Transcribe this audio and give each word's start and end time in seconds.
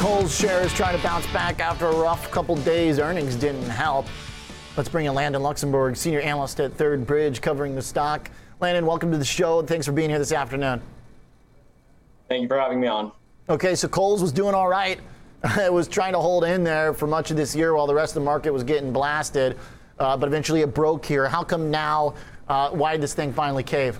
Kohl's 0.00 0.34
shares 0.34 0.72
trying 0.72 0.96
to 0.96 1.02
bounce 1.02 1.26
back 1.26 1.60
after 1.60 1.84
a 1.84 1.94
rough 1.94 2.30
couple 2.30 2.56
days. 2.56 2.98
Earnings 2.98 3.36
didn't 3.36 3.68
help. 3.68 4.06
Let's 4.74 4.88
bring 4.88 5.04
in 5.04 5.12
Landon 5.12 5.42
Luxembourg, 5.42 5.94
senior 5.94 6.22
analyst 6.22 6.58
at 6.58 6.72
Third 6.72 7.06
Bridge, 7.06 7.42
covering 7.42 7.74
the 7.74 7.82
stock. 7.82 8.30
Landon, 8.60 8.86
welcome 8.86 9.12
to 9.12 9.18
the 9.18 9.24
show. 9.26 9.60
Thanks 9.60 9.84
for 9.84 9.92
being 9.92 10.08
here 10.08 10.18
this 10.18 10.32
afternoon. 10.32 10.80
Thank 12.30 12.40
you 12.40 12.48
for 12.48 12.58
having 12.58 12.80
me 12.80 12.86
on. 12.86 13.12
Okay, 13.50 13.74
so 13.74 13.88
Kohl's 13.88 14.22
was 14.22 14.32
doing 14.32 14.54
all 14.54 14.68
right. 14.68 14.98
it 15.58 15.70
was 15.70 15.86
trying 15.86 16.14
to 16.14 16.18
hold 16.18 16.44
in 16.44 16.64
there 16.64 16.94
for 16.94 17.06
much 17.06 17.30
of 17.30 17.36
this 17.36 17.54
year 17.54 17.74
while 17.74 17.86
the 17.86 17.94
rest 17.94 18.12
of 18.12 18.22
the 18.22 18.24
market 18.24 18.54
was 18.54 18.64
getting 18.64 18.94
blasted, 18.94 19.58
uh, 19.98 20.16
but 20.16 20.28
eventually 20.28 20.62
it 20.62 20.72
broke 20.72 21.04
here. 21.04 21.28
How 21.28 21.44
come 21.44 21.70
now? 21.70 22.14
Uh, 22.48 22.70
why 22.70 22.92
did 22.92 23.02
this 23.02 23.12
thing 23.12 23.34
finally 23.34 23.64
cave? 23.64 23.98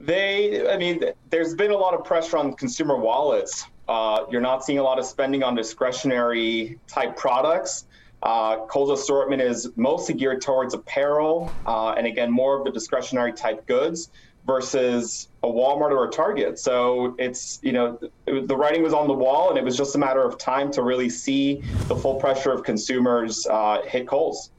They, 0.00 0.70
I 0.70 0.76
mean, 0.76 1.02
there's 1.30 1.54
been 1.54 1.70
a 1.70 1.76
lot 1.76 1.94
of 1.94 2.04
pressure 2.04 2.38
on 2.38 2.54
consumer 2.54 2.96
wallets. 2.96 3.64
Uh, 3.88 4.26
you're 4.30 4.40
not 4.40 4.64
seeing 4.64 4.78
a 4.78 4.82
lot 4.82 4.98
of 4.98 5.04
spending 5.06 5.42
on 5.42 5.54
discretionary 5.54 6.78
type 6.86 7.16
products. 7.16 7.86
Uh, 8.22 8.66
Kohl's 8.66 9.00
assortment 9.00 9.40
is 9.40 9.70
mostly 9.76 10.14
geared 10.14 10.42
towards 10.42 10.74
apparel 10.74 11.52
uh, 11.66 11.90
and 11.92 12.06
again, 12.06 12.30
more 12.30 12.58
of 12.58 12.64
the 12.64 12.70
discretionary 12.70 13.32
type 13.32 13.66
goods 13.66 14.10
versus 14.44 15.28
a 15.42 15.46
Walmart 15.46 15.90
or 15.90 16.08
a 16.08 16.10
Target. 16.10 16.58
So 16.58 17.14
it's, 17.18 17.60
you 17.62 17.72
know, 17.72 17.98
the 18.26 18.56
writing 18.56 18.82
was 18.82 18.92
on 18.92 19.06
the 19.06 19.14
wall 19.14 19.50
and 19.50 19.58
it 19.58 19.64
was 19.64 19.76
just 19.76 19.94
a 19.94 19.98
matter 19.98 20.22
of 20.22 20.38
time 20.38 20.72
to 20.72 20.82
really 20.82 21.10
see 21.10 21.62
the 21.86 21.94
full 21.94 22.16
pressure 22.16 22.50
of 22.50 22.64
consumers 22.64 23.46
uh, 23.46 23.82
hit 23.86 24.08
Kohl's. 24.08 24.50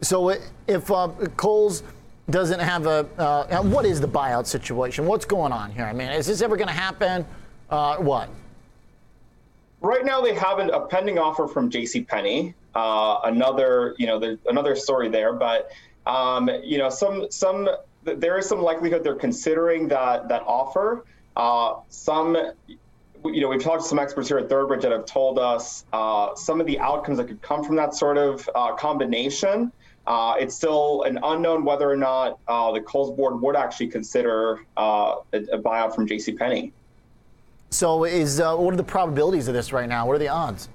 So 0.00 0.34
if 0.66 0.90
uh, 0.90 1.08
Kohl's 1.36 1.82
doesn't 2.30 2.60
have 2.60 2.86
a, 2.86 3.06
uh, 3.18 3.62
what 3.62 3.84
is 3.84 4.00
the 4.00 4.08
buyout 4.08 4.46
situation? 4.46 5.06
What's 5.06 5.24
going 5.24 5.52
on 5.52 5.70
here? 5.70 5.84
I 5.84 5.92
mean, 5.92 6.10
is 6.10 6.26
this 6.26 6.42
ever 6.42 6.56
going 6.56 6.68
to 6.68 6.74
happen? 6.74 7.26
Uh, 7.68 7.96
what? 7.96 8.28
Right 9.80 10.04
now, 10.04 10.20
they 10.20 10.34
have 10.34 10.58
an, 10.58 10.70
a 10.70 10.80
pending 10.86 11.18
offer 11.18 11.46
from 11.48 11.70
J.C. 11.70 12.02
Penney. 12.02 12.54
Uh, 12.74 13.20
another, 13.24 13.94
you 13.98 14.06
know, 14.06 14.36
another 14.46 14.76
story 14.76 15.08
there, 15.08 15.32
but 15.32 15.70
um, 16.06 16.48
you 16.62 16.78
know, 16.78 16.88
some 16.88 17.26
some 17.30 17.68
there 18.04 18.38
is 18.38 18.48
some 18.48 18.62
likelihood 18.62 19.04
they're 19.04 19.14
considering 19.14 19.88
that 19.88 20.28
that 20.28 20.42
offer. 20.46 21.04
Uh, 21.36 21.76
some, 21.88 22.36
you 23.24 23.40
know, 23.40 23.48
we've 23.48 23.62
talked 23.62 23.82
to 23.82 23.88
some 23.88 23.98
experts 23.98 24.28
here 24.28 24.38
at 24.38 24.48
Third 24.48 24.80
that 24.82 24.92
have 24.92 25.06
told 25.06 25.38
us 25.38 25.84
uh, 25.92 26.34
some 26.34 26.60
of 26.60 26.66
the 26.66 26.78
outcomes 26.80 27.18
that 27.18 27.28
could 27.28 27.42
come 27.42 27.64
from 27.64 27.76
that 27.76 27.94
sort 27.94 28.18
of 28.18 28.48
uh, 28.54 28.74
combination. 28.74 29.72
Uh, 30.10 30.34
it's 30.40 30.56
still 30.56 31.04
an 31.04 31.20
unknown 31.22 31.64
whether 31.64 31.88
or 31.88 31.96
not 31.96 32.40
uh, 32.48 32.72
the 32.72 32.80
Kohl's 32.80 33.16
board 33.16 33.40
would 33.40 33.54
actually 33.54 33.86
consider 33.86 34.58
uh, 34.76 35.18
a, 35.32 35.36
a, 35.52 35.58
buyout 35.58 35.94
from 35.94 36.08
J.C. 36.08 36.32
Penney. 36.32 36.72
So, 37.70 38.02
is 38.02 38.40
uh, 38.40 38.56
what 38.56 38.74
are 38.74 38.76
the 38.76 38.82
probabilities 38.82 39.46
of 39.46 39.54
this 39.54 39.72
right 39.72 39.88
now? 39.88 40.08
What 40.08 40.16
are 40.16 40.18
the 40.18 40.26
odds? 40.26 40.68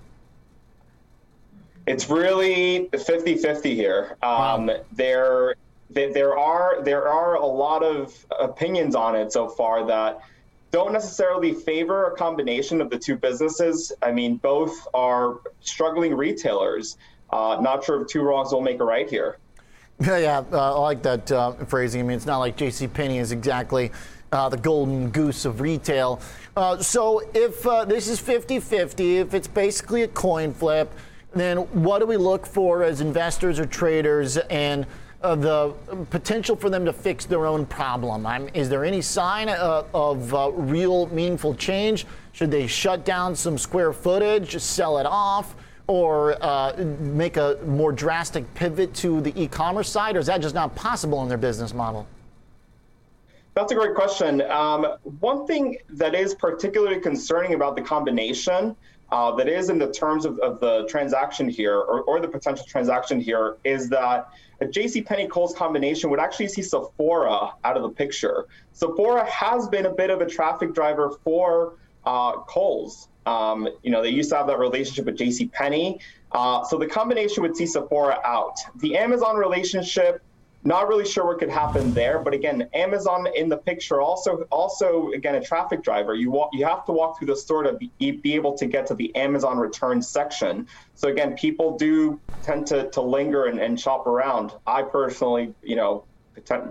It's 1.85 2.09
really 2.09 2.87
50-50 2.93 3.75
here. 3.75 4.15
Um, 4.23 4.67
wow. 4.67 4.79
There, 4.93 5.55
there 5.89 6.37
are 6.37 6.81
there 6.81 7.09
are 7.09 7.35
a 7.35 7.45
lot 7.45 7.83
of 7.83 8.15
opinions 8.39 8.95
on 8.95 9.17
it 9.17 9.33
so 9.33 9.49
far 9.49 9.85
that 9.85 10.21
don't 10.71 10.93
necessarily 10.93 11.53
favor 11.53 12.05
a 12.05 12.15
combination 12.15 12.79
of 12.79 12.89
the 12.89 12.97
two 12.97 13.17
businesses. 13.17 13.91
I 14.01 14.13
mean, 14.13 14.37
both 14.37 14.87
are 14.93 15.41
struggling 15.59 16.15
retailers. 16.15 16.97
Uh, 17.35 17.59
not 17.59 17.83
sure 17.83 18.01
if 18.01 18.07
two 18.07 18.21
wrongs 18.21 18.53
will 18.53 18.61
make 18.61 18.79
a 18.79 18.83
right 18.83 19.09
here. 19.09 19.37
Yeah, 19.99 20.17
yeah, 20.19 20.43
uh, 20.53 20.75
I 20.75 20.79
like 20.79 21.03
that 21.03 21.29
uh, 21.29 21.51
phrasing. 21.65 21.99
I 21.99 22.03
mean, 22.05 22.15
it's 22.15 22.25
not 22.25 22.37
like 22.37 22.55
J.C. 22.55 22.87
Penney 22.87 23.17
is 23.17 23.33
exactly 23.33 23.91
uh, 24.31 24.47
the 24.47 24.55
golden 24.55 25.09
goose 25.09 25.43
of 25.43 25.59
retail. 25.59 26.21
Uh, 26.55 26.77
so 26.77 27.21
if 27.33 27.67
uh, 27.67 27.83
this 27.83 28.07
is 28.07 28.21
50-50, 28.21 29.17
if 29.17 29.33
it's 29.33 29.49
basically 29.49 30.03
a 30.03 30.07
coin 30.07 30.53
flip, 30.53 30.93
then 31.33 31.57
what 31.83 31.99
do 31.99 32.05
we 32.05 32.15
look 32.15 32.45
for 32.45 32.83
as 32.83 33.01
investors 33.01 33.59
or 33.59 33.65
traders 33.65 34.37
and 34.37 34.85
the 35.21 35.73
potential 36.11 36.55
for 36.55 36.69
them 36.69 36.85
to 36.85 36.93
fix 36.93 37.25
their 37.25 37.45
own 37.47 37.65
problem? 37.65 38.25
I'm, 38.25 38.47
is 38.53 38.69
there 38.69 38.85
any 38.85 39.01
sign 39.01 39.49
of 39.49 40.31
real 40.71 41.07
meaningful 41.07 41.53
change? 41.55 42.05
Should 42.31 42.51
they 42.51 42.67
shut 42.67 43.03
down 43.03 43.35
some 43.35 43.57
square 43.57 43.91
footage, 43.91 44.57
sell 44.61 44.99
it 44.99 45.05
off? 45.05 45.55
Or 45.87 46.41
uh, 46.43 46.75
make 46.99 47.37
a 47.37 47.57
more 47.65 47.91
drastic 47.91 48.51
pivot 48.53 48.93
to 48.95 49.21
the 49.21 49.39
e-commerce 49.41 49.89
side, 49.89 50.15
or 50.15 50.19
is 50.19 50.27
that 50.27 50.41
just 50.41 50.55
not 50.55 50.75
possible 50.75 51.21
in 51.21 51.29
their 51.29 51.37
business 51.37 51.73
model? 51.73 52.07
That's 53.53 53.71
a 53.71 53.75
great 53.75 53.95
question. 53.95 54.41
Um, 54.41 54.85
one 55.21 55.47
thing 55.47 55.77
that 55.89 56.13
is 56.13 56.35
particularly 56.35 56.99
concerning 56.99 57.53
about 57.53 57.75
the 57.75 57.81
combination 57.81 58.75
uh, 59.11 59.33
that 59.35 59.47
is 59.47 59.69
in 59.69 59.77
the 59.77 59.91
terms 59.91 60.25
of, 60.25 60.39
of 60.39 60.59
the 60.59 60.85
transaction 60.89 61.47
here, 61.47 61.77
or, 61.77 62.01
or, 62.01 62.19
the 62.19 62.27
potential 62.27 62.65
transaction 62.67 63.19
here, 63.19 63.57
is 63.63 63.87
that 63.89 64.29
a 64.61 64.65
JCPenney 64.65 65.29
Kohl's 65.29 65.55
combination 65.55 66.09
would 66.09 66.19
actually 66.19 66.47
see 66.47 66.63
Sephora 66.63 67.53
out 67.63 67.77
of 67.77 67.83
the 67.83 67.89
picture. 67.89 68.45
Sephora 68.73 69.29
has 69.29 69.69
been 69.69 69.85
a 69.85 69.93
bit 69.93 70.09
of 70.09 70.21
a 70.21 70.25
traffic 70.25 70.73
driver 70.73 71.11
for 71.23 71.75
uh, 72.05 72.37
Kohl's. 72.41 73.09
Um, 73.25 73.67
you 73.83 73.91
know, 73.91 74.01
they 74.01 74.09
used 74.09 74.29
to 74.31 74.37
have 74.37 74.47
that 74.47 74.59
relationship 74.59 75.05
with 75.05 75.17
J.C. 75.17 75.47
Penney. 75.49 75.99
Uh, 76.31 76.63
so 76.63 76.77
the 76.77 76.87
combination 76.87 77.43
would 77.43 77.55
see 77.55 77.65
Sephora 77.65 78.19
out. 78.25 78.55
The 78.75 78.97
Amazon 78.97 79.37
relationship, 79.37 80.21
not 80.63 80.87
really 80.87 81.05
sure 81.05 81.25
what 81.25 81.39
could 81.39 81.49
happen 81.49 81.93
there. 81.93 82.19
But 82.19 82.33
again, 82.33 82.67
Amazon 82.73 83.27
in 83.35 83.49
the 83.49 83.57
picture 83.57 84.01
also, 84.01 84.43
also 84.51 85.11
again, 85.11 85.35
a 85.35 85.41
traffic 85.41 85.83
driver. 85.83 86.15
You 86.15 86.31
walk, 86.31 86.49
you 86.53 86.65
have 86.65 86.85
to 86.85 86.91
walk 86.91 87.19
through 87.19 87.27
the 87.27 87.35
store 87.35 87.63
to 87.63 87.73
be, 87.73 88.11
be 88.11 88.35
able 88.35 88.57
to 88.57 88.65
get 88.65 88.87
to 88.87 88.95
the 88.95 89.15
Amazon 89.15 89.57
return 89.57 90.01
section. 90.01 90.67
So 90.95 91.09
again, 91.09 91.35
people 91.35 91.77
do 91.77 92.21
tend 92.43 92.67
to, 92.67 92.89
to 92.91 93.01
linger 93.01 93.45
and, 93.45 93.59
and 93.59 93.79
shop 93.79 94.07
around. 94.07 94.53
I 94.65 94.83
personally, 94.83 95.55
you 95.63 95.75
know, 95.75 96.07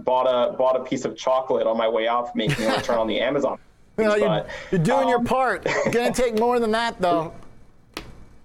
bought 0.03 0.27
a 0.27 0.57
bought 0.57 0.77
a 0.77 0.85
piece 0.85 1.05
of 1.05 1.17
chocolate 1.17 1.67
on 1.67 1.77
my 1.77 1.89
way 1.89 2.07
out 2.07 2.29
making 2.35 2.67
a 2.67 2.75
return 2.77 2.99
on 2.99 3.07
the 3.07 3.21
Amazon. 3.21 3.59
You 3.97 4.05
know, 4.05 4.17
you're, 4.17 4.47
you're, 4.73 4.81
doing 4.81 5.05
um, 5.05 5.09
your 5.09 5.23
part. 5.23 5.67
Gonna 5.93 6.13
take 6.13 6.39
more 6.39 6.59
than 6.59 6.73
that, 6.73 7.01
though. 7.01 7.33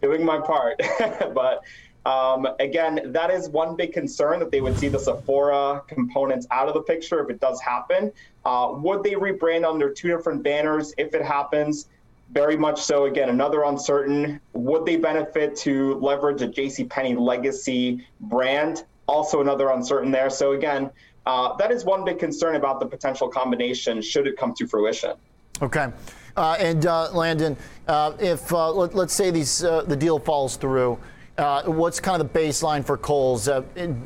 Doing 0.02 0.24
my 0.24 0.40
part, 0.40 0.80
but 1.34 1.64
um, 2.06 2.48
again, 2.60 3.12
that 3.12 3.32
is 3.32 3.50
one 3.50 3.76
big 3.76 3.92
concern 3.92 4.40
that 4.40 4.52
they 4.52 4.62
would 4.62 4.78
see 4.78 4.88
the 4.88 5.00
Sephora 5.00 5.84
components 5.88 6.48
out 6.52 6.68
of 6.68 6.74
the 6.74 6.82
picture 6.82 7.22
if 7.24 7.30
it 7.30 7.40
does 7.40 7.60
happen. 7.62 8.12
Uh, 8.46 8.70
would 8.74 9.04
they 9.04 9.14
rebrand 9.14 9.70
under 9.70 9.92
two 9.94 10.08
different 10.08 10.44
banners 10.44 10.94
if 10.98 11.14
it 11.14 11.24
happens? 11.24 11.90
Very 12.32 12.56
much 12.56 12.82
so. 12.82 13.06
Again, 13.06 13.30
another 13.30 13.64
uncertain. 13.64 14.40
Would 14.54 14.86
they 14.86 14.96
benefit 14.98 15.56
to 15.58 15.96
leverage 15.96 16.42
a 16.42 16.48
JCPenney 16.48 17.20
legacy 17.20 18.08
brand? 18.22 18.86
Also, 19.08 19.42
another 19.42 19.70
uncertain 19.70 20.12
there. 20.12 20.30
So 20.30 20.54
again, 20.54 20.92
uh, 21.26 21.56
that 21.58 21.72
is 21.72 21.84
one 21.84 22.06
big 22.06 22.20
concern 22.20 22.56
about 22.56 22.80
the 22.80 22.86
potential 22.86 23.28
combination 23.28 24.02
should 24.02 24.28
it 24.28 24.38
come 24.38 24.54
to 24.54 24.68
fruition. 24.68 25.14
Okay. 25.62 25.90
Uh, 26.38 26.56
and 26.60 26.86
uh, 26.86 27.12
Landon, 27.12 27.58
uh, 27.88 28.14
if 28.20 28.54
uh, 28.54 28.72
let, 28.72 28.96
us 28.96 29.14
say 29.14 29.30
these 29.30 29.64
uh, 29.64 29.82
the 29.82 29.96
deal 29.96 30.18
falls 30.20 30.56
through, 30.56 30.98
uh, 31.38 31.64
what's 31.64 32.00
kind 32.00 32.22
of 32.22 32.32
the 32.32 32.40
baseline 32.40 32.86
for 32.86 32.98
Kohl's, 32.98 33.50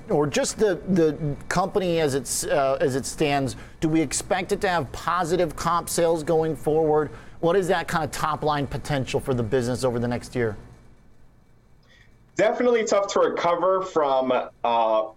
or 0.09 0.28
just 0.28 0.58
the 0.58 0.81
the 0.90 1.36
company 1.50 2.00
as 2.00 2.16
it's 2.16 2.44
as 2.44 2.96
it 2.96 3.06
stands? 3.06 3.56
Do 3.81 3.90
we 3.90 4.02
expect 4.02 4.52
it 4.52 4.62
to 4.62 4.69
have 4.69 4.92
positive 4.92 5.56
comp 5.56 5.90
sales 5.90 6.24
going 6.24 6.56
forward? 6.56 7.12
What 7.40 7.56
is 7.56 7.68
that 7.68 7.88
kind 7.88 8.03
of 8.03 8.12
top 8.12 8.42
line 8.42 8.66
potential 8.66 9.19
for 9.19 9.34
the 9.34 9.44
business 9.44 9.84
over 9.84 10.00
the 10.00 10.08
next 10.08 10.34
year? 10.34 10.58
Definitely 12.35 12.83
tough 12.85 13.13
to 13.13 13.19
recover 13.19 13.81
from 13.83 14.33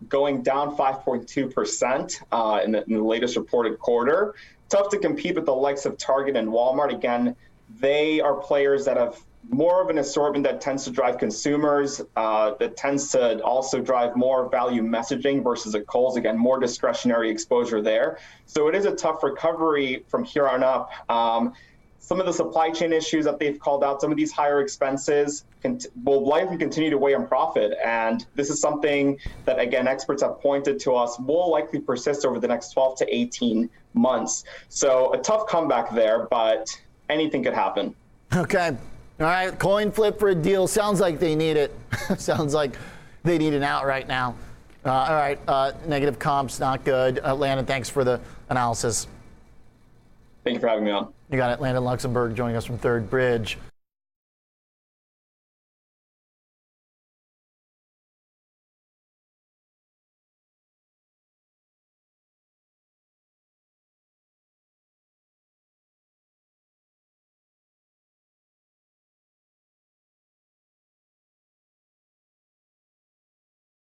going 0.08 0.42
down 0.42 0.76
5.2% 0.76 2.64
in, 2.64 2.74
in 2.74 2.92
the 2.92 3.02
latest 3.02 3.36
reported 3.36 3.78
quarter 3.78 4.34
tough 4.68 4.88
to 4.90 4.98
compete 4.98 5.34
with 5.34 5.46
the 5.46 5.54
likes 5.54 5.86
of 5.86 5.96
Target 5.96 6.36
and 6.36 6.48
Walmart. 6.48 6.92
Again, 6.92 7.36
they 7.78 8.20
are 8.20 8.34
players 8.34 8.84
that 8.84 8.96
have 8.96 9.18
more 9.48 9.80
of 9.80 9.90
an 9.90 9.98
assortment 9.98 10.44
that 10.44 10.60
tends 10.60 10.84
to 10.84 10.90
drive 10.90 11.18
consumers, 11.18 12.02
uh, 12.16 12.54
that 12.58 12.76
tends 12.76 13.12
to 13.12 13.40
also 13.42 13.80
drive 13.80 14.16
more 14.16 14.48
value 14.48 14.82
messaging 14.82 15.42
versus 15.42 15.74
a 15.74 15.80
Kohl's. 15.80 16.16
Again, 16.16 16.36
more 16.36 16.58
discretionary 16.58 17.30
exposure 17.30 17.80
there. 17.80 18.18
So 18.46 18.68
it 18.68 18.74
is 18.74 18.86
a 18.86 18.94
tough 18.94 19.22
recovery 19.22 20.04
from 20.08 20.24
here 20.24 20.48
on 20.48 20.64
up. 20.64 20.90
Um, 21.08 21.52
some 22.06 22.20
of 22.20 22.26
the 22.26 22.32
supply 22.32 22.70
chain 22.70 22.92
issues 22.92 23.24
that 23.24 23.40
they've 23.40 23.58
called 23.58 23.82
out, 23.82 24.00
some 24.00 24.12
of 24.12 24.16
these 24.16 24.30
higher 24.30 24.60
expenses 24.60 25.44
will 26.04 26.24
likely 26.24 26.56
continue 26.56 26.88
to 26.88 26.96
weigh 26.96 27.14
on 27.14 27.26
profit. 27.26 27.76
And 27.84 28.24
this 28.36 28.48
is 28.48 28.60
something 28.60 29.18
that, 29.44 29.58
again, 29.58 29.88
experts 29.88 30.22
have 30.22 30.40
pointed 30.40 30.78
to 30.80 30.94
us 30.94 31.18
will 31.18 31.50
likely 31.50 31.80
persist 31.80 32.24
over 32.24 32.38
the 32.38 32.46
next 32.46 32.70
12 32.74 32.98
to 32.98 33.12
18 33.12 33.68
months. 33.94 34.44
So 34.68 35.12
a 35.14 35.18
tough 35.18 35.48
comeback 35.48 35.92
there, 35.96 36.28
but 36.30 36.68
anything 37.08 37.42
could 37.42 37.54
happen. 37.54 37.92
Okay. 38.32 38.68
All 39.18 39.26
right. 39.26 39.58
Coin 39.58 39.90
flip 39.90 40.20
for 40.20 40.28
a 40.28 40.34
deal. 40.36 40.68
Sounds 40.68 41.00
like 41.00 41.18
they 41.18 41.34
need 41.34 41.56
it. 41.56 41.76
Sounds 42.18 42.54
like 42.54 42.76
they 43.24 43.36
need 43.36 43.52
an 43.52 43.64
out 43.64 43.84
right 43.84 44.06
now. 44.06 44.36
Uh, 44.84 44.92
all 44.92 45.14
right. 45.16 45.40
Uh, 45.48 45.72
negative 45.88 46.20
comps, 46.20 46.60
not 46.60 46.84
good. 46.84 47.20
Landon, 47.24 47.66
thanks 47.66 47.88
for 47.88 48.04
the 48.04 48.20
analysis. 48.48 49.08
Thank 50.44 50.54
you 50.54 50.60
for 50.60 50.68
having 50.68 50.84
me 50.84 50.92
on. 50.92 51.15
You 51.30 51.36
got. 51.36 51.60
Landon 51.60 51.84
Luxembourg 51.84 52.36
joining 52.36 52.56
us 52.56 52.64
from 52.64 52.78
Third 52.78 53.10
Bridge. 53.10 53.58